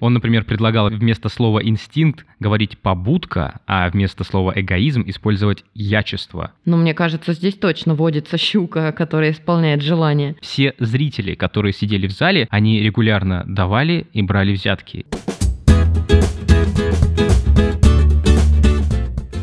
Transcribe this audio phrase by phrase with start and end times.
[0.00, 6.52] Он, например, предлагал вместо слова «инстинкт» говорить «побудка», а вместо слова «эгоизм» использовать «ячество».
[6.64, 10.36] Но мне кажется, здесь точно водится щука, которая исполняет желание.
[10.40, 15.06] Все зрители, которые сидели в зале, они регулярно давали и брали взятки.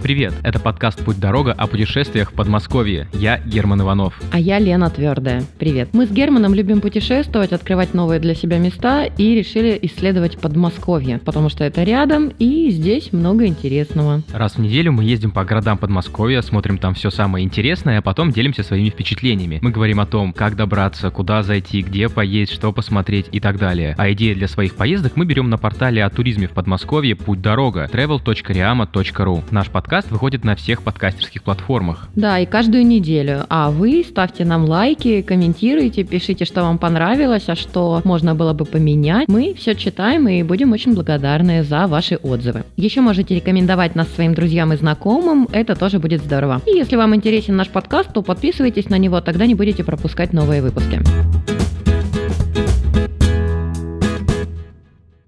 [0.05, 3.07] Привет, это подкаст «Путь-дорога» о путешествиях в Подмосковье.
[3.11, 4.13] Я Герман Иванов.
[4.31, 5.43] А я Лена Твердая.
[5.57, 5.89] Привет.
[5.93, 11.49] Мы с Германом любим путешествовать, открывать новые для себя места и решили исследовать Подмосковье, потому
[11.49, 14.21] что это рядом и здесь много интересного.
[14.31, 18.29] Раз в неделю мы ездим по городам Подмосковья, смотрим там все самое интересное, а потом
[18.29, 19.57] делимся своими впечатлениями.
[19.63, 23.95] Мы говорим о том, как добраться, куда зайти, где поесть, что посмотреть и так далее.
[23.97, 29.43] А идеи для своих поездок мы берем на портале о туризме в Подмосковье «Путь-дорога» travel.riama.ru.
[29.49, 32.09] Наш подкаст подкаст выходит на всех подкастерских платформах.
[32.15, 33.45] Да, и каждую неделю.
[33.47, 38.65] А вы ставьте нам лайки, комментируйте, пишите, что вам понравилось, а что можно было бы
[38.65, 39.29] поменять.
[39.29, 42.65] Мы все читаем и будем очень благодарны за ваши отзывы.
[42.75, 46.61] Еще можете рекомендовать нас своим друзьям и знакомым, это тоже будет здорово.
[46.67, 50.61] И если вам интересен наш подкаст, то подписывайтесь на него, тогда не будете пропускать новые
[50.61, 50.99] выпуски.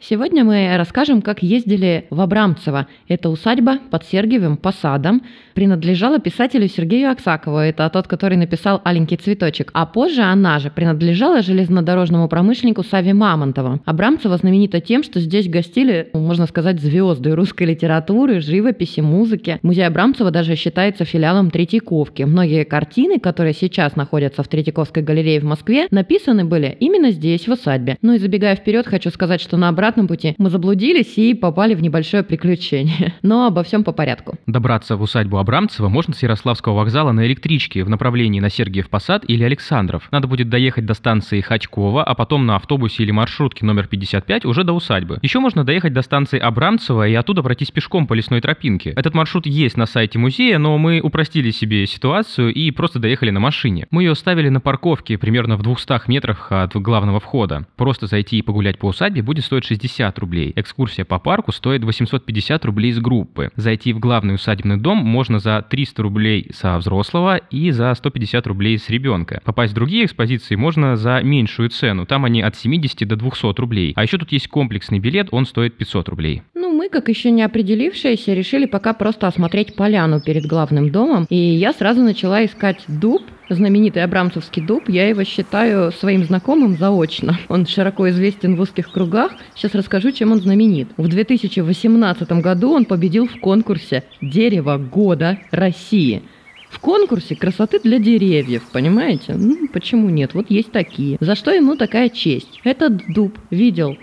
[0.09, 2.87] Сегодня мы расскажем, как ездили в Абрамцево.
[3.09, 5.21] Это усадьба под Сергиевым посадом.
[5.53, 7.57] Принадлежала писателю Сергею Аксакову.
[7.57, 9.69] Это тот, который написал «Аленький цветочек».
[9.73, 13.81] А позже она же принадлежала железнодорожному промышленнику Саве Мамонтову.
[13.83, 19.59] Абрамцево знаменита тем, что здесь гостили, можно сказать, звезды русской литературы, живописи, музыки.
[19.61, 22.23] Музей Абрамцева даже считается филиалом Третьяковки.
[22.23, 27.51] Многие картины, которые сейчас находятся в Третьяковской галерее в Москве, написаны были именно здесь, в
[27.51, 27.97] усадьбе.
[28.01, 31.73] Ну и забегая вперед, хочу сказать, что на обратном обратном пути мы заблудились и попали
[31.73, 33.13] в небольшое приключение.
[33.21, 34.37] Но обо всем по порядку.
[34.45, 39.23] Добраться в усадьбу Абрамцева можно с Ярославского вокзала на электричке в направлении на Сергиев Посад
[39.27, 40.07] или Александров.
[40.11, 44.63] Надо будет доехать до станции Хачкова, а потом на автобусе или маршрутке номер 55 уже
[44.63, 45.19] до усадьбы.
[45.21, 48.91] Еще можно доехать до станции Абрамцева и оттуда пройтись пешком по лесной тропинке.
[48.95, 53.39] Этот маршрут есть на сайте музея, но мы упростили себе ситуацию и просто доехали на
[53.39, 53.87] машине.
[53.91, 57.65] Мы ее ставили на парковке примерно в 200 метрах от главного входа.
[57.75, 60.53] Просто зайти и погулять по усадьбе будет стоить 60 60 рублей.
[60.55, 63.49] Экскурсия по парку стоит 850 рублей с группы.
[63.55, 68.77] Зайти в главный усадебный дом можно за 300 рублей со взрослого и за 150 рублей
[68.77, 69.41] с ребенка.
[69.43, 72.05] Попасть в другие экспозиции можно за меньшую цену.
[72.05, 73.93] Там они от 70 до 200 рублей.
[73.95, 76.41] А еще тут есть комплексный билет, он стоит 500 рублей.
[76.53, 81.25] Ну, мы, как еще не определившиеся, решили пока просто осмотреть поляну перед главным домом.
[81.29, 87.37] И я сразу начала искать дуб, знаменитый Абрамцевский дуб, я его считаю своим знакомым заочно.
[87.47, 89.33] Он широко известен в узких кругах.
[89.55, 90.89] Сейчас расскажу, чем он знаменит.
[90.97, 96.23] В 2018 году он победил в конкурсе «Дерево года России».
[96.69, 99.35] В конкурсе красоты для деревьев, понимаете?
[99.35, 100.33] Ну, почему нет?
[100.33, 101.17] Вот есть такие.
[101.21, 102.59] За что ему такая честь?
[102.65, 103.97] Этот дуб видел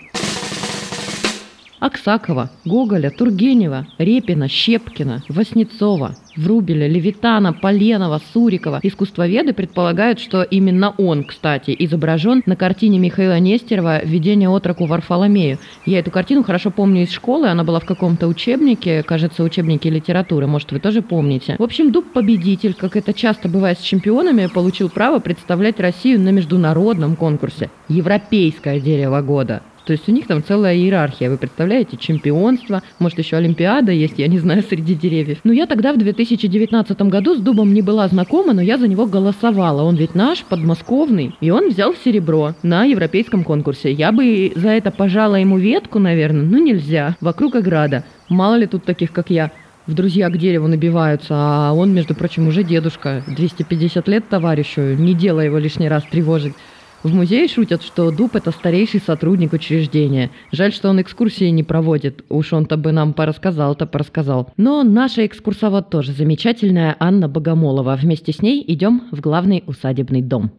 [1.79, 8.79] Аксакова, Гоголя, Тургенева, Репина, Щепкина, Васнецова, Врубеля, Левитана, Поленова, Сурикова.
[8.83, 15.57] Искусствоведы предполагают, что именно он, кстати, изображен на картине Михаила Нестерова «Введение отроку Варфоломею».
[15.85, 20.47] Я эту картину хорошо помню из школы, она была в каком-то учебнике, кажется, учебнике литературы,
[20.47, 21.55] может, вы тоже помните.
[21.57, 27.15] В общем, Дуб-победитель, как это часто бывает с чемпионами, получил право представлять Россию на международном
[27.15, 29.61] конкурсе «Европейское дерево года».
[29.85, 31.29] То есть у них там целая иерархия.
[31.29, 35.39] Вы представляете, чемпионство, может еще Олимпиада есть, я не знаю, среди деревьев.
[35.43, 39.05] Но я тогда в 2019 году с Дубом не была знакома, но я за него
[39.05, 39.83] голосовала.
[39.83, 41.35] Он ведь наш, подмосковный.
[41.41, 43.91] И он взял серебро на европейском конкурсе.
[43.91, 47.15] Я бы за это пожала ему ветку, наверное, но нельзя.
[47.21, 48.03] Вокруг ограда.
[48.27, 49.51] Мало ли тут таких, как я
[49.87, 55.13] в друзья к дереву набиваются, а он, между прочим, уже дедушка, 250 лет товарищу, не
[55.13, 56.53] делая его лишний раз тревожить.
[57.05, 60.31] В музее шутят, что Дуб– это старейший сотрудник учреждения.
[60.51, 62.25] Жаль, что он экскурсии не проводит.
[62.29, 64.51] Уж он-то бы нам порассказал-то порассказал.
[64.57, 67.95] Но наша экскурсовод тоже замечательная Анна Богомолова.
[67.95, 70.49] Вместе с ней идем в главный усадебный дом.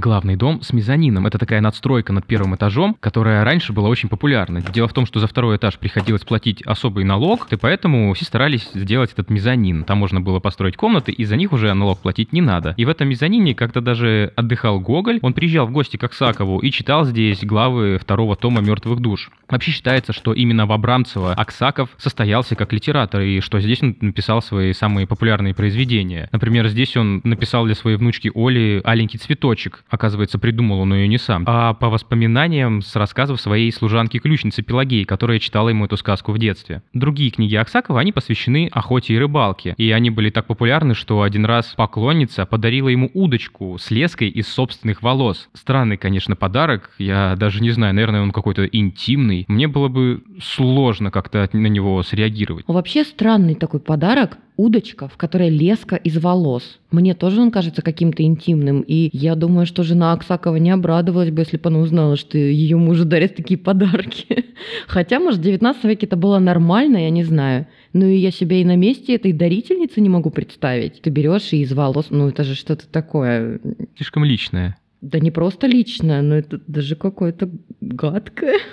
[0.00, 1.26] Главный дом с мезонином.
[1.26, 4.60] Это такая надстройка над первым этажом, которая раньше была очень популярна.
[4.60, 8.68] Дело в том, что за второй этаж приходилось платить особый налог, и поэтому все старались
[8.74, 9.84] сделать этот мезонин.
[9.84, 12.74] Там можно было построить комнаты, и за них уже налог платить не надо.
[12.76, 15.18] И в этом мезонине как-то даже отдыхал Гоголь.
[15.22, 19.30] Он приезжал в гости к Аксакову и читал здесь главы второго тома «Мертвых душ».
[19.48, 24.42] Вообще считается, что именно в Абрамцево Аксаков состоялся как литератор, и что здесь он написал
[24.42, 26.28] свои самые популярные произведения.
[26.32, 31.18] Например, здесь он написал для своей внучки Оли «Аленький цветочек», Оказывается, придумал он ее не
[31.18, 36.38] сам, а по воспоминаниям с рассказов своей служанки-ключницы Пелагеи, которая читала ему эту сказку в
[36.38, 36.82] детстве.
[36.94, 41.44] Другие книги Аксакова, они посвящены охоте и рыбалке, и они были так популярны, что один
[41.44, 45.48] раз поклонница подарила ему удочку с леской из собственных волос.
[45.54, 49.44] Странный, конечно, подарок, я даже не знаю, наверное, он какой-то интимный.
[49.48, 52.64] Мне было бы сложно как-то на него среагировать.
[52.68, 56.78] Вообще странный такой подарок, удочка, в которой леска из волос.
[56.90, 61.42] Мне тоже он кажется каким-то интимным, и я думаю, что жена Аксакова не обрадовалась бы,
[61.42, 64.46] если бы она узнала, что ее мужу дарят такие подарки.
[64.86, 67.66] Хотя, может, в 19 веке это было нормально, я не знаю.
[67.92, 71.02] Ну и я себя и на месте этой дарительницы не могу представить.
[71.02, 73.60] Ты берешь и из волос, ну это же что-то такое.
[73.96, 74.76] Слишком личное.
[75.00, 77.50] Да не просто личное, но это даже какое-то
[77.80, 78.58] гадкое.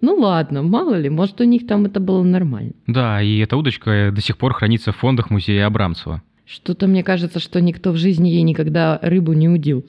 [0.00, 2.70] Ну ладно, мало ли, может у них там это было нормально.
[2.86, 6.22] Да, и эта удочка до сих пор хранится в фондах музея Абрамцева.
[6.48, 9.84] Что-то мне кажется, что никто в жизни ей никогда рыбу не удил.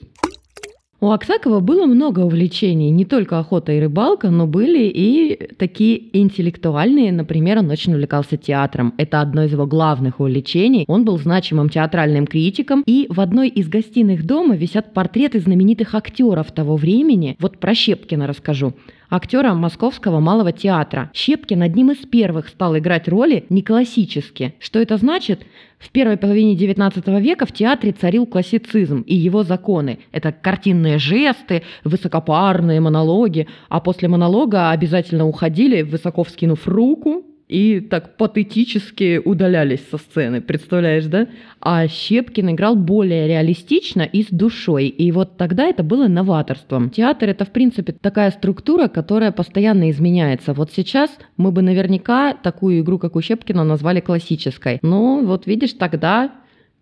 [1.02, 7.10] У Аксакова было много увлечений, не только охота и рыбалка, но были и такие интеллектуальные.
[7.10, 8.92] Например, он очень увлекался театром.
[8.98, 10.84] Это одно из его главных увлечений.
[10.88, 16.52] Он был значимым театральным критиком, и в одной из гостиных дома висят портреты знаменитых актеров
[16.52, 17.34] того времени.
[17.40, 18.74] Вот про Щепкина расскажу
[19.10, 21.10] актера Московского малого театра.
[21.12, 24.54] Щепкин одним из первых стал играть роли не классически.
[24.60, 25.42] Что это значит?
[25.78, 29.98] В первой половине XIX века в театре царил классицизм и его законы.
[30.12, 38.16] Это картинные жесты, высокопарные монологи, а после монолога обязательно уходили, высоко вскинув руку, и так
[38.16, 41.26] патетически удалялись со сцены, представляешь, да?
[41.60, 46.90] А Щепкин играл более реалистично и с душой, и вот тогда это было новаторством.
[46.90, 50.52] Театр— это, в принципе, такая структура, которая постоянно изменяется.
[50.52, 54.78] Вот сейчас мы бы наверняка такую игру, как у Щепкина, назвали классической.
[54.82, 56.30] Но вот видишь, тогда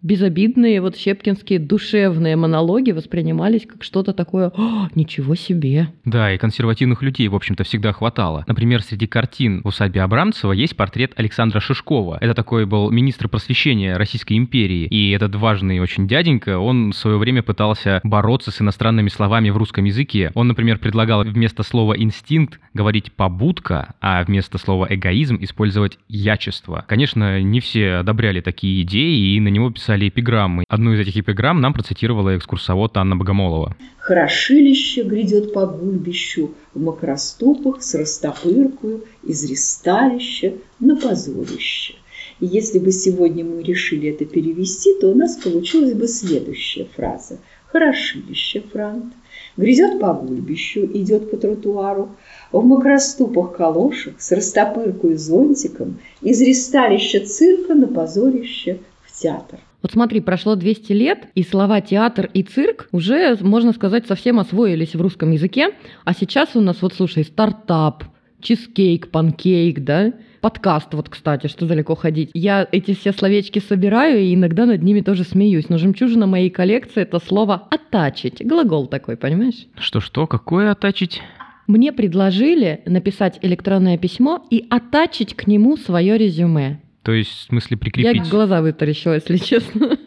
[0.02, 5.88] безобидные вот щепкинские душевные монологи воспринимались как что-то такое «О, «Ничего себе!».
[6.04, 8.44] Да, и консервативных людей, в общем-то, всегда хватало.
[8.46, 12.18] Например, среди картин в усадьбе Абрамцева есть портрет Александра Шишкова.
[12.20, 14.86] Это такой был министр просвещения Российской империи.
[14.86, 19.56] И этот важный очень дяденька, он в свое время пытался бороться с иностранными словами в
[19.56, 20.30] русском языке.
[20.34, 26.84] Он, например, предлагал вместо слова «инстинкт» говорить «побудка», а вместо слова «эгоизм» использовать «ячество».
[26.86, 30.64] Конечно, не все одобряли такие идеи, и на него писали эпиграммы.
[30.68, 33.74] Одну из этих эпиграмм нам процитировала экскурсовод Анна Богомолова.
[33.96, 41.94] «Хорошилище грядет по гульбищу, в макроступах с растопыркую, из ресталища на позорище».
[42.40, 47.38] И если бы сегодня мы решили это перевести, то у нас получилась бы следующая фраза.
[47.68, 49.14] «Хорошилище, Франт,
[49.56, 52.10] грязет по гульбищу, идет по тротуару,
[52.52, 59.60] в макроступах калошах с растопыркой зонтиком, из ресталища цирка на позорище в театр.
[59.80, 64.94] Вот смотри, прошло 200 лет, и слова театр и цирк уже, можно сказать, совсем освоились
[64.94, 65.70] в русском языке.
[66.04, 68.04] А сейчас у нас, вот слушай, стартап,
[68.40, 70.12] чизкейк, панкейк, да?
[70.40, 72.30] Подкаст, вот, кстати, что далеко ходить.
[72.34, 75.68] Я эти все словечки собираю и иногда над ними тоже смеюсь.
[75.68, 78.44] Но жемчужина моей коллекции— это слово «оттачить».
[78.44, 79.66] Глагол такой, понимаешь?
[79.76, 80.26] Что-что?
[80.26, 81.22] Какое «оттачить»?
[81.66, 86.80] Мне предложили написать электронное письмо и оттачить к нему свое резюме.
[87.02, 88.24] То есть, в смысле, прикрепить?
[88.24, 89.98] Я глаза вытаращила, если честно.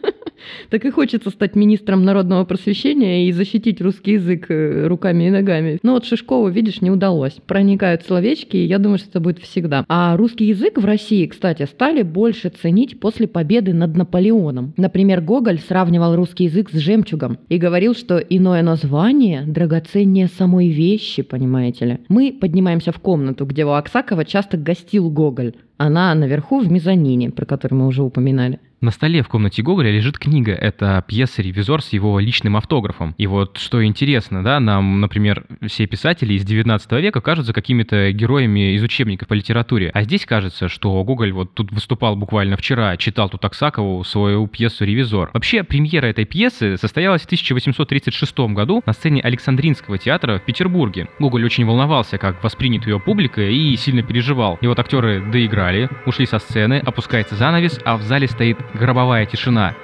[0.70, 5.78] Так и хочется стать министром народного просвещения и защитить русский язык э, руками и ногами.
[5.82, 7.34] Но вот Шишкову, видишь, не удалось.
[7.46, 9.84] Проникают словечки, и я думаю, что это будет всегда.
[9.88, 14.74] А русский язык в России, кстати, стали больше ценить после победы над Наполеоном.
[14.76, 21.22] Например, Гоголь сравнивал русский язык с жемчугом и говорил, что иное название драгоценнее самой вещи,
[21.22, 21.98] понимаете ли.
[22.08, 25.54] Мы поднимаемся в комнату, где у Аксакова часто гостил Гоголь.
[25.76, 28.60] Она наверху в мезонине, про который мы уже упоминали.
[28.82, 30.50] На столе в комнате Гоголя лежит книга.
[30.50, 33.14] Это пьеса «Ревизор» с его личным автографом.
[33.16, 38.74] И вот что интересно, да, нам, например, все писатели из 19 века кажутся какими-то героями
[38.74, 39.92] из учебников по литературе.
[39.94, 44.84] А здесь кажется, что Гоголь вот тут выступал буквально вчера, читал тут Аксакову свою пьесу
[44.84, 45.30] «Ревизор».
[45.32, 51.06] Вообще, премьера этой пьесы состоялась в 1836 году на сцене Александринского театра в Петербурге.
[51.20, 54.58] Гоголь очень волновался, как воспринят ее публика, и сильно переживал.
[54.60, 59.74] И вот актеры доиграли, ушли со сцены, опускается занавес, а в зале стоит Гробовая тишина.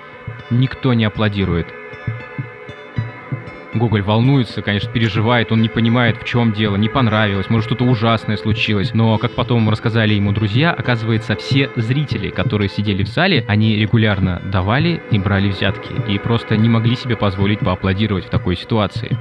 [0.50, 1.66] Никто не аплодирует.
[3.74, 8.36] Гоголь волнуется, конечно, переживает, он не понимает, в чем дело, не понравилось, может что-то ужасное
[8.36, 8.92] случилось.
[8.94, 14.40] Но, как потом рассказали ему друзья, оказывается, все зрители, которые сидели в зале, они регулярно
[14.44, 19.16] давали и брали взятки, и просто не могли себе позволить поаплодировать в такой ситуации.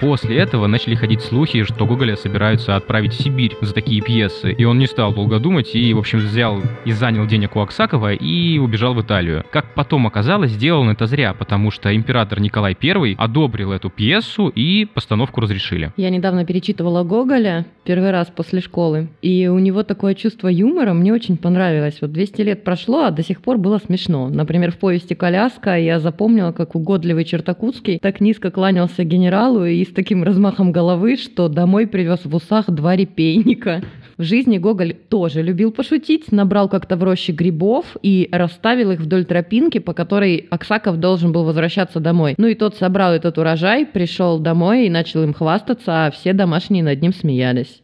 [0.00, 4.64] После этого начали ходить слухи, что Гоголя собираются отправить в Сибирь за такие пьесы, и
[4.64, 8.58] он не стал долго думать и, в общем, взял и занял денег у Аксакова и
[8.58, 9.44] убежал в Италию.
[9.50, 14.48] Как потом оказалось, сделал он это зря, потому что император Николай I одобрил эту пьесу
[14.48, 15.92] и постановку разрешили.
[15.96, 21.12] Я недавно перечитывала Гоголя первый раз после школы, и у него такое чувство юмора мне
[21.12, 21.98] очень понравилось.
[22.00, 24.28] Вот 200 лет прошло, а до сих пор было смешно.
[24.28, 29.92] Например, в повести «Коляска» я запомнила, как угодливый Чертакутский так низко кланялся генералу и с
[29.92, 33.82] таким размахом головы, что домой привез в усах два репейника.
[34.16, 39.24] В жизни Гоголь тоже любил пошутить, набрал как-то в роще грибов и расставил их вдоль
[39.24, 42.34] тропинки, по которой Аксаков должен был возвращаться домой.
[42.36, 46.82] Ну и тот собрал этот урожай, пришел домой и начал им хвастаться, а все домашние
[46.82, 47.80] над ним смеялись.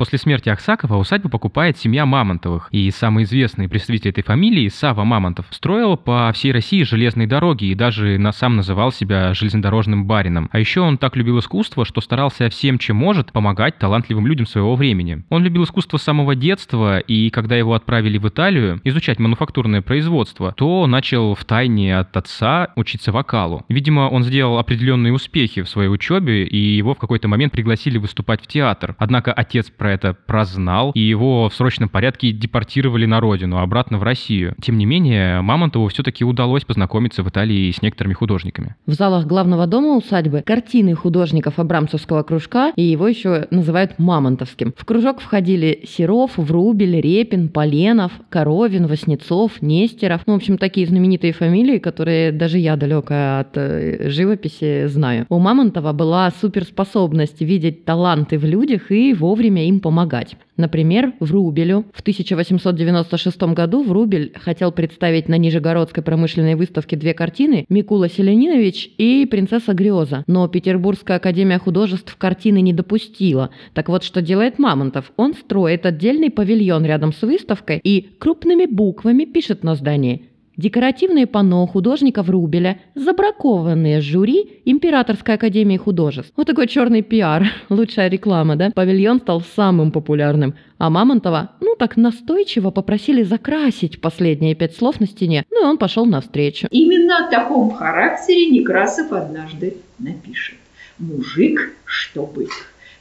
[0.00, 5.44] После смерти Аксакова усадьбу покупает семья Мамонтовых, и самый известный представитель этой фамилии, Сава Мамонтов,
[5.50, 10.48] строил по всей России железные дороги и даже на сам называл себя железнодорожным барином.
[10.52, 14.74] А еще он так любил искусство, что старался всем, чем может, помогать талантливым людям своего
[14.74, 15.22] времени.
[15.28, 20.54] Он любил искусство с самого детства, и когда его отправили в Италию изучать мануфактурное производство,
[20.56, 23.66] то начал в тайне от отца учиться вокалу.
[23.68, 28.42] Видимо, он сделал определенные успехи в своей учебе, и его в какой-то момент пригласили выступать
[28.42, 28.96] в театр.
[28.98, 34.02] Однако отец про это прознал, и его в срочном порядке депортировали на родину, обратно в
[34.02, 34.54] Россию.
[34.60, 38.76] Тем не менее, Мамонтову все-таки удалось познакомиться в Италии с некоторыми художниками.
[38.86, 44.74] В залах главного дома усадьбы картины художников Абрамцевского кружка, и его еще называют Мамонтовским.
[44.76, 50.22] В кружок входили Серов, Врубель, Репин, Поленов, Коровин, Васнецов, Нестеров.
[50.26, 55.26] Ну, в общем, такие знаменитые фамилии, которые даже я далекая от э, живописи знаю.
[55.28, 60.36] У Мамонтова была суперспособность видеть таланты в людях и вовремя помогать.
[60.56, 68.08] Например, Врубелю в 1896 году Врубель хотел представить на Нижегородской промышленной выставке две картины «Микула
[68.08, 73.50] Селенинович» и «Принцесса Греза», но Петербургская академия художеств картины не допустила.
[73.74, 75.12] Так вот, что делает Мамонтов?
[75.16, 80.29] Он строит отдельный павильон рядом с выставкой и крупными буквами пишет на здании
[80.60, 86.34] Декоративные панно художника Врубеля, забракованные жюри Императорской академии художеств.
[86.36, 88.70] Вот такой черный пиар, лучшая реклама, да?
[88.70, 90.54] Павильон стал самым популярным.
[90.76, 95.78] А Мамонтова, ну так настойчиво попросили закрасить последние пять слов на стене, ну и он
[95.78, 96.68] пошел навстречу.
[96.70, 100.58] Именно о таком характере Некрасов однажды напишет.
[100.98, 102.50] Мужик, что быть,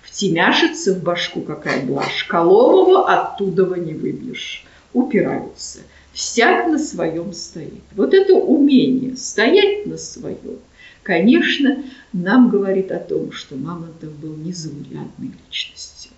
[0.01, 4.63] втемяшится в башку какая блажь, Коломова оттуда не выбьешь.
[4.93, 5.79] Упираются–
[6.19, 7.81] всяк на своем стоит.
[7.95, 10.59] Вот это умение стоять на своем,
[11.01, 16.11] конечно, нам говорит о том, что Мамонтов был незаурядной личностью,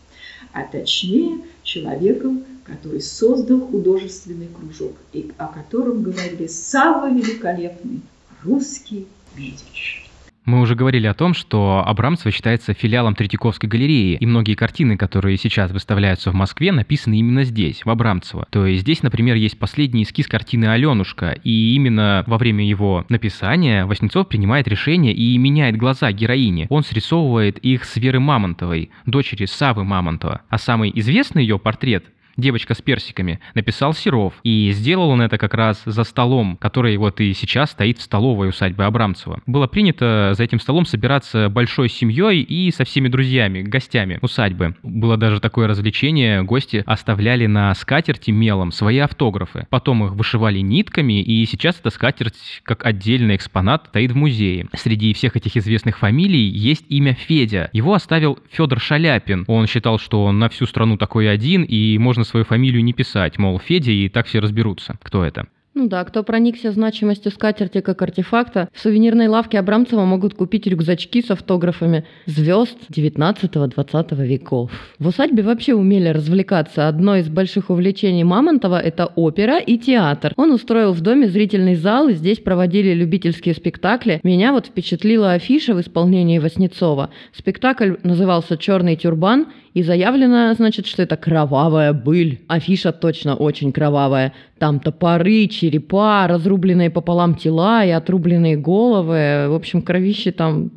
[0.53, 8.01] а точнее человеком, который создал художественный кружок, и о котором говорили самый великолепный
[8.43, 9.05] русский
[9.37, 10.09] Медич.
[10.45, 15.37] Мы уже говорили о том, что Абрамцево считается филиалом Третьяковской галереи, и многие картины, которые
[15.37, 18.47] сейчас выставляются в Москве, написаны именно здесь, в Абрамцево.
[18.49, 23.85] То есть здесь, например, есть последний эскиз картины «Аленушка», и именно во время его написания
[23.85, 26.65] Васнецов принимает решение и меняет глаза героини.
[26.69, 30.41] Он срисовывает их с Веры Мамонтовой, дочери Савы Мамонтова.
[30.49, 32.05] А самый известный ее портрет
[32.41, 34.33] девочка с персиками, написал Серов.
[34.43, 38.49] И сделал он это как раз за столом, который вот и сейчас стоит в столовой
[38.49, 39.41] усадьбы Абрамцева.
[39.45, 44.75] Было принято за этим столом собираться большой семьей и со всеми друзьями, гостями усадьбы.
[44.83, 49.67] Было даже такое развлечение, гости оставляли на скатерти мелом свои автографы.
[49.69, 54.67] Потом их вышивали нитками, и сейчас эта скатерть как отдельный экспонат стоит в музее.
[54.75, 57.69] Среди всех этих известных фамилий есть имя Федя.
[57.73, 59.45] Его оставил Федор Шаляпин.
[59.47, 63.37] Он считал, что он на всю страну такой один, и можно свою фамилию не писать,
[63.37, 65.47] мол, Федя, и так все разберутся, кто это.
[65.73, 71.21] Ну да, кто проникся значимостью скатерти как артефакта, в сувенирной лавке Абрамцева могут купить рюкзачки
[71.21, 74.69] с автографами звезд 19-20 веков.
[74.99, 76.89] В усадьбе вообще умели развлекаться.
[76.89, 80.33] Одно из больших увлечений Мамонтова– это опера и театр.
[80.35, 84.19] Он устроил в доме зрительный зал, и здесь проводили любительские спектакли.
[84.23, 87.11] Меня вот впечатлила афиша в исполнении Васнецова.
[87.31, 92.41] Спектакль назывался «Черный тюрбан», и заявлено, значит, что это кровавая быль.
[92.47, 94.33] Афиша точно очень кровавая.
[94.59, 99.47] Там топоры, черепа, разрубленные пополам тела и отрубленные головы.
[99.49, 100.71] В общем, кровище там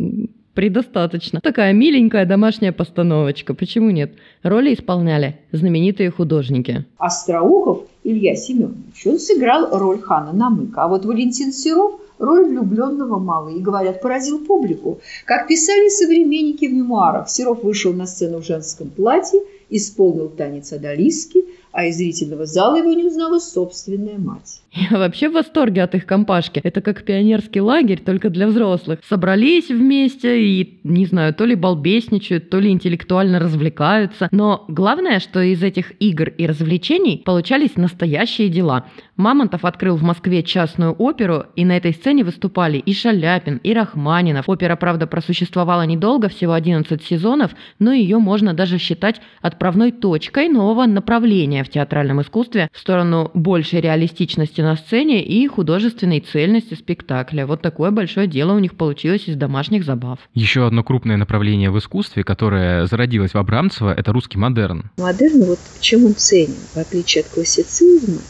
[0.53, 1.41] предостаточно.
[1.43, 3.55] Такая миленькая домашняя постановочка.
[3.55, 4.13] Почему нет?
[4.43, 6.85] Роли исполняли знаменитые художники.
[6.99, 10.83] Остроухов Илья Семенович, он сыграл роль хана Намыка.
[10.83, 15.01] А вот Валентин Серов роль влюбленного мало и, говорят, поразил публику.
[15.25, 21.45] Как писали современники в мемуарах, Серов вышел на сцену в женском платье, исполнил танец Адалиски,
[21.75, 24.63] а из зрительного зала его не узнала собственная мать.
[24.73, 26.61] Я вообще в восторге от их компашки.
[26.63, 29.01] Это как пионерский лагерь, только для взрослых.
[29.09, 34.29] Собрались вместе и, не знаю, то ли балбесничают, то ли интеллектуально развлекаются.
[34.31, 38.87] Но главное, что из этих игр и развлечений получались настоящие дела.
[39.17, 44.49] Мамонтов открыл в Москве частную оперу, и на этой сцене выступали и Шаляпин, и Рахманинов.
[44.49, 50.87] Опера, правда, просуществовала недолго, всего 11 сезонов, но ее можно даже считать отправной точкой нового
[50.87, 57.47] направления в театральном искусстве в сторону большей реалистичности на сцене и художественной цельности спектакля.
[57.47, 60.19] Вот такое большое дело у них получилось из домашних забав.
[60.35, 64.91] Еще одно крупное направление в искусстве, которое зародилось в Абрамцево, это русский модерн.
[64.97, 68.21] Модерн, вот чем он ценен, в отличие от классицизма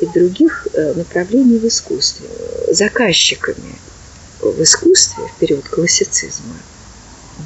[0.00, 2.26] и других э, направлений в искусстве.
[2.72, 3.74] Заказчиками
[4.40, 6.54] в искусстве в период классицизма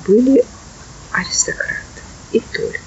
[0.07, 0.45] были
[1.13, 2.81] аристократы и только.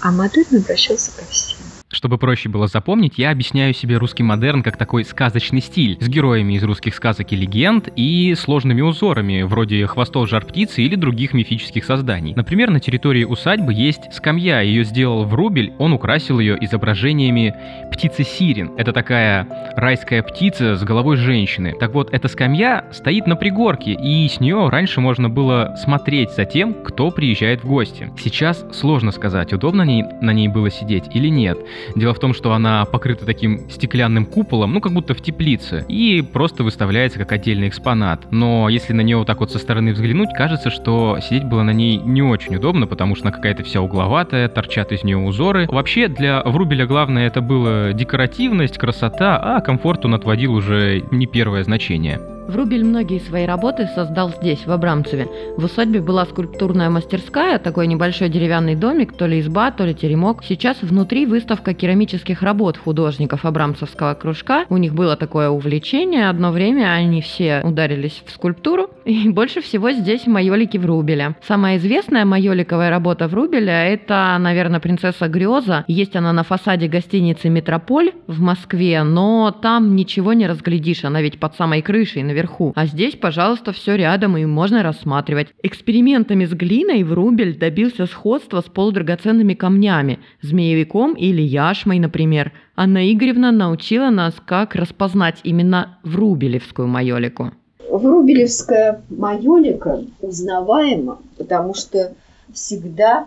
[0.00, 1.53] А модерн обращался ко всем.
[1.94, 6.54] Чтобы проще было запомнить, я объясняю себе русский модерн как такой сказочный стиль, с героями
[6.54, 12.34] из русских сказок и легенд и сложными узорами, вроде хвостов жар-птицы или других мифических созданий.
[12.34, 17.54] Например, на территории усадьбы есть скамья, ее сделал Врубель, он украсил ее изображениями
[17.92, 18.72] птицы Сирин.
[18.76, 19.46] Это такая
[19.76, 21.74] райская птица с головой женщины.
[21.78, 26.44] Так вот, эта скамья стоит на пригорке, и с нее раньше можно было смотреть за
[26.44, 28.10] тем, кто приезжает в гости.
[28.18, 31.56] Сейчас сложно сказать, удобно на ней было сидеть или нет.
[31.94, 36.22] Дело в том, что она покрыта таким стеклянным куполом, ну как будто в теплице, и
[36.22, 38.26] просто выставляется как отдельный экспонат.
[38.30, 41.72] Но если на нее вот так вот со стороны взглянуть, кажется, что сидеть было на
[41.72, 45.66] ней не очень удобно, потому что она какая-то вся угловатая, торчат из нее узоры.
[45.68, 51.64] Вообще для Врубеля главное это было декоративность, красота, а комфорт он отводил уже не первое
[51.64, 52.20] значение.
[52.46, 55.28] Врубель многие свои работы создал здесь, в Абрамцеве.
[55.56, 60.44] В усадьбе была скульптурная мастерская, такой небольшой деревянный домик, то ли изба, то ли теремок.
[60.44, 64.66] Сейчас внутри выставка керамических работ художников Абрамцевского кружка.
[64.68, 68.90] У них было такое увлечение, одно время они все ударились в скульптуру.
[69.04, 71.36] И больше всего здесь майолики Врубеля.
[71.46, 75.84] Самая известная майоликовая работа Врубеля– это, наверное, «Принцесса Греза».
[75.88, 81.40] Есть она на фасаде гостиницы «Метрополь» в Москве, но там ничего не разглядишь, она ведь
[81.40, 82.72] под самой крышей, наверху.
[82.74, 85.48] А здесь, пожалуйста, все рядом и можно рассматривать.
[85.62, 92.52] Экспериментами с глиной Врубель добился сходства с полудрагоценными камнями, змеевиком или яшмой, например.
[92.76, 97.52] Анна Игоревна научила нас, как распознать именно врубелевскую майолику.
[97.88, 102.14] Врубелевская майолика узнаваема, потому что
[102.52, 103.26] всегда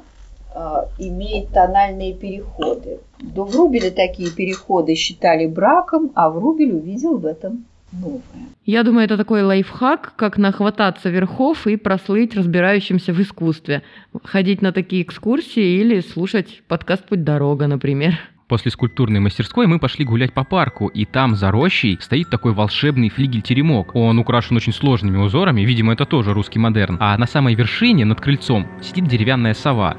[0.54, 0.60] э,
[1.00, 3.00] имеет тональные переходы.
[3.20, 8.22] До Врубеля такие переходы считали браком, а Врубель увидел в этом новое.
[8.66, 13.84] Я думаю, это такой лайфхак, как нахвататься верхов и прослыть разбирающимся в искусстве.
[14.24, 18.18] Ходить на такие экскурсии или слушать подкаст «Путь дорога», например.
[18.48, 23.10] После скульптурной мастерской мы пошли гулять по парку, и там за рощей стоит такой волшебный
[23.10, 23.94] флигель-теремок.
[23.94, 26.98] Он украшен очень сложными узорами, видимо, это тоже русский модерн.
[27.02, 29.98] А на самой вершине, над крыльцом, сидит деревянная сова.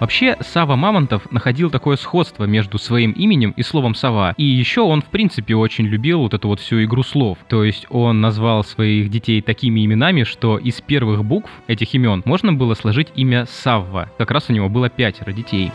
[0.00, 4.34] Вообще, Сава Мамонтов находил такое сходство между своим именем и словом «сова».
[4.36, 7.38] И еще он, в принципе, очень любил вот эту вот всю игру слов.
[7.48, 12.52] То есть он назвал своих детей такими именами, что из первых букв этих имен можно
[12.52, 14.10] было сложить имя Савва.
[14.18, 15.70] Как раз у него было пятеро детей.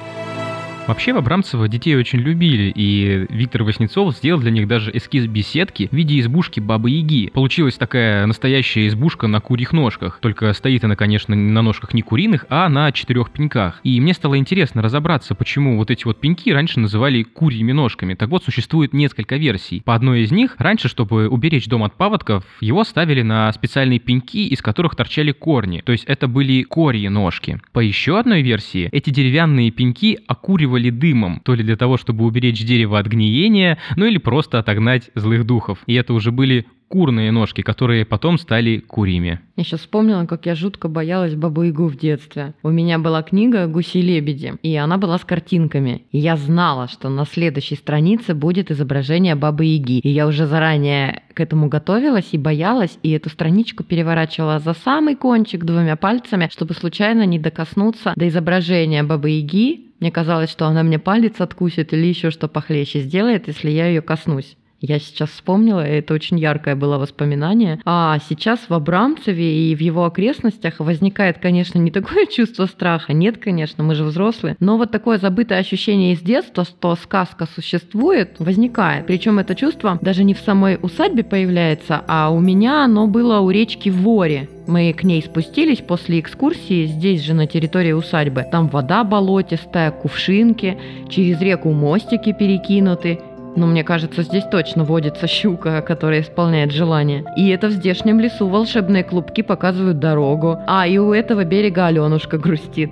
[0.90, 5.96] Вообще, Абрамцева детей очень любили, и Виктор Васнецов сделал для них даже эскиз беседки в
[5.96, 7.30] виде избушки Бабы-Яги.
[7.30, 12.48] Получилась такая настоящая избушка на курьих ножках, только стоит она, конечно, на ножках не куриных,
[12.50, 13.82] а на четырех пеньках.
[13.84, 18.16] И мне стало интересно разобраться, почему вот эти вот пеньки раньше называли курьими ножками.
[18.16, 19.84] Так вот, существует несколько версий.
[19.86, 24.48] По одной из них, раньше, чтобы уберечь дом от паводков, его ставили на специальные пеньки,
[24.48, 27.62] из которых торчали корни, то есть это были корьи ножки.
[27.74, 32.26] По еще одной версии, эти деревянные пеньки окуривали ли дымом, то ли для того, чтобы
[32.26, 35.80] уберечь дерево от гниения, ну или просто отогнать злых духов.
[35.86, 39.40] И это уже были курные ножки, которые потом стали курими.
[39.56, 42.54] Я сейчас вспомнила, как я жутко боялась бабу-ягу в детстве.
[42.64, 46.04] У меня была книга «Гуси-лебеди», и она была с картинками.
[46.12, 50.00] И я знала, что на следующей странице будет изображение бабы-яги.
[50.00, 55.16] И я уже заранее к этому готовилась и боялась, и эту страничку переворачивала за самый
[55.16, 60.98] кончик двумя пальцами, чтобы случайно не докоснуться до изображения бабы-яги, мне казалось, что она мне
[60.98, 64.56] палец откусит или еще что похлеще сделает, если я ее коснусь.
[64.82, 67.82] Я сейчас вспомнила, это очень яркое было воспоминание.
[67.86, 73.12] А сейчас в Абрамцеве и в его окрестностях возникает, конечно, не такое чувство страха.
[73.12, 74.56] Нет, конечно, мы же взрослые.
[74.60, 79.06] Но вот такое забытое ощущение из детства, что сказка существует, возникает.
[79.06, 83.50] Причем это чувство даже не в самой усадьбе появляется, а у меня оно было у
[83.50, 84.48] речки Вори.
[84.70, 88.46] Мы к ней спустились после экскурсии здесь же на территории усадьбы.
[88.52, 90.78] Там вода болотистая, кувшинки,
[91.10, 93.20] через реку мостики перекинуты.
[93.60, 97.26] Но мне кажется, здесь точно водится щука, которая исполняет желание.
[97.36, 100.60] И это в здешнем лесу волшебные клубки показывают дорогу.
[100.66, 102.90] А, и у этого берега Аленушка грустит.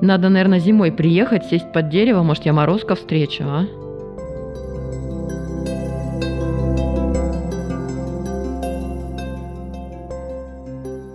[0.00, 3.83] Надо, наверное, зимой приехать, сесть под дерево, может, я Морозко встречу, а?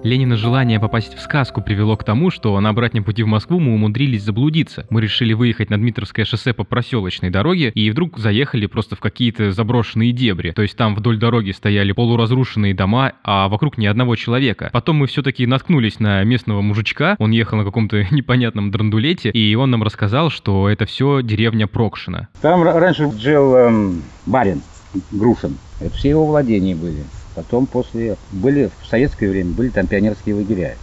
[0.10, 3.76] Ленина желание попасть в сказку привело к тому, что на обратном пути в Москву мы
[3.76, 4.88] умудрились заблудиться.
[4.89, 9.52] Мы решили выехать на Дмитровское шоссе по проселочной дороге и вдруг заехали просто в какие-то
[9.52, 10.50] заброшенные дебри.
[10.50, 14.72] То есть там вдоль дороги стояли полуразрушенные дома, а вокруг ни одного человека.
[14.74, 19.69] Потом мы все-таки наткнулись на местного мужичка, он ехал на каком-то непонятном драндулете, и он
[19.69, 22.30] нам рассказал, что это все деревня Прокшина.
[22.41, 24.63] Там раньше жил эм, барин
[25.12, 25.56] Грушин.
[25.80, 27.04] Это все его владения были.
[27.36, 28.18] Потом после...
[28.32, 30.76] Были в советское время, были там пионерские лагеря.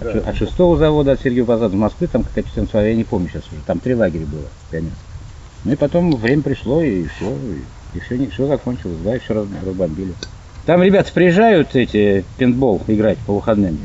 [0.00, 3.04] От, от шестого завода, от Сергея Посада в Москве, там какая-то там своя, я не
[3.04, 4.98] помню сейчас уже, там три лагеря было пионерских.
[5.64, 9.20] Ну и потом время пришло, и все, и, и все, не, все закончилось, да, и
[9.20, 10.14] все раз, разбомбили.
[10.66, 13.78] Там ребята приезжают эти пинтбол играть по выходным.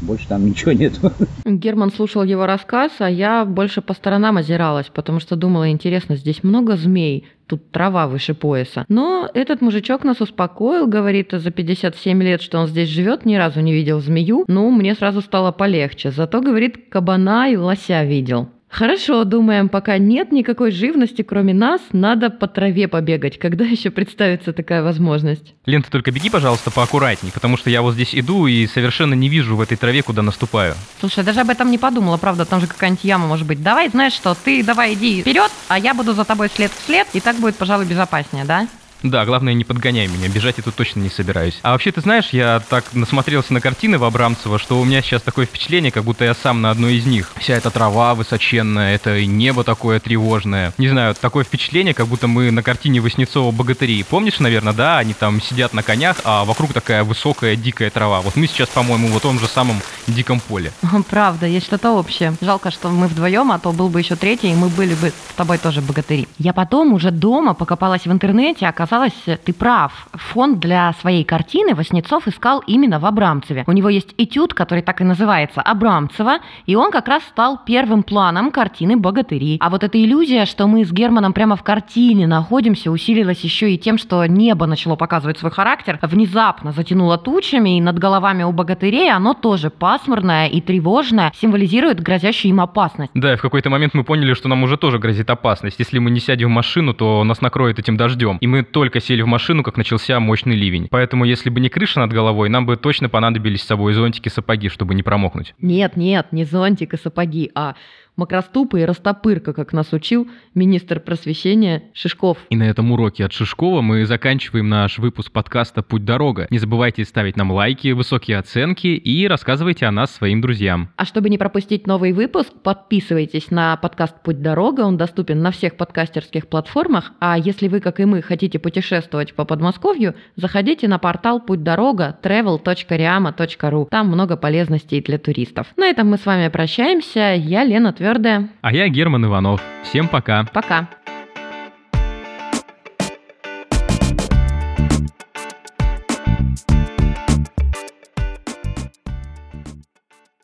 [0.00, 0.94] Больше там ничего нет.
[1.44, 6.42] Герман слушал его рассказ, а я больше по сторонам озиралась, потому что думала, интересно, здесь
[6.42, 8.84] много змей, тут трава выше пояса.
[8.88, 13.60] Но этот мужичок нас успокоил, говорит, за 57 лет, что он здесь живет, ни разу
[13.60, 14.44] не видел змею.
[14.46, 16.10] Ну, мне сразу стало полегче.
[16.10, 18.48] Зато, говорит, кабана и лося видел.
[18.70, 23.36] Хорошо, думаем, пока нет никакой живности, кроме нас, надо по траве побегать.
[23.36, 25.54] Когда еще представится такая возможность?
[25.66, 29.28] Лен, ты только беги, пожалуйста, поаккуратней, потому что я вот здесь иду и совершенно не
[29.28, 30.74] вижу в этой траве, куда наступаю.
[31.00, 33.62] Слушай, я даже об этом не подумала, правда, там же какая-нибудь яма может быть.
[33.62, 37.08] Давай, знаешь что, ты давай иди вперед, а я буду за тобой след в след,
[37.12, 38.68] и так будет, пожалуй, безопаснее, да?
[39.02, 41.58] Да, главное, не подгоняй меня, бежать я тут точно не собираюсь.
[41.62, 45.22] А вообще, ты знаешь, я так насмотрелся на картины в Абрамцева, что у меня сейчас
[45.22, 47.32] такое впечатление, как будто я сам на одной из них.
[47.38, 50.74] Вся эта трава высоченная, это небо такое тревожное.
[50.76, 54.02] Не знаю, такое впечатление, как будто мы на картине Васнецова «Богатыри».
[54.02, 54.98] Помнишь, наверное, да?
[54.98, 58.20] Они там сидят на конях, а вокруг такая высокая дикая трава.
[58.20, 60.72] Вот мы сейчас, по-моему, в том же самом диком поле.
[61.08, 62.34] Правда, есть что-то общее.
[62.42, 65.34] Жалко, что мы вдвоем, а то был бы еще третий, и мы были бы с
[65.36, 66.28] тобой тоже богатыри.
[66.38, 70.08] Я потом уже дома покопалась в интернете, оказалось, оказалось, ты прав.
[70.12, 73.62] Фонд для своей картины Васнецов искал именно в Абрамцеве.
[73.66, 78.02] У него есть этюд, который так и называется «Абрамцева», и он как раз стал первым
[78.02, 79.58] планом картины «Богатыри».
[79.60, 83.78] А вот эта иллюзия, что мы с Германом прямо в картине находимся, усилилась еще и
[83.78, 89.12] тем, что небо начало показывать свой характер, внезапно затянуло тучами, и над головами у богатырей
[89.12, 93.12] оно тоже пасмурное и тревожное, символизирует грозящую им опасность.
[93.14, 95.78] Да, и в какой-то момент мы поняли, что нам уже тоже грозит опасность.
[95.78, 98.38] Если мы не сядем в машину, то нас накроет этим дождем.
[98.40, 100.88] И мы только сели в машину, как начался мощный ливень.
[100.90, 104.70] Поэтому, если бы не крыша над головой, нам бы точно понадобились с собой зонтики, сапоги,
[104.70, 105.54] чтобы не промокнуть.
[105.60, 107.74] Нет, нет, не зонтик и сапоги, а
[108.20, 112.36] макроступы и растопырка, как нас учил министр просвещения Шишков.
[112.50, 116.46] И на этом уроке от Шишкова мы заканчиваем наш выпуск подкаста «Путь дорога».
[116.50, 120.90] Не забывайте ставить нам лайки, высокие оценки и рассказывайте о нас своим друзьям.
[120.96, 124.82] А чтобы не пропустить новый выпуск, подписывайтесь на подкаст «Путь дорога».
[124.82, 127.12] Он доступен на всех подкастерских платформах.
[127.20, 132.18] А если вы, как и мы, хотите путешествовать по Подмосковью, заходите на портал «Путь дорога»
[132.22, 133.88] travel.riama.ru.
[133.90, 135.68] Там много полезностей для туристов.
[135.78, 137.34] На этом мы с вами прощаемся.
[137.34, 138.48] Я Лена Твердая твердая.
[138.60, 139.62] А я Герман Иванов.
[139.84, 140.44] Всем пока.
[140.52, 140.88] Пока.